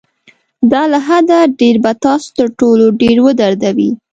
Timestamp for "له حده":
0.91-1.39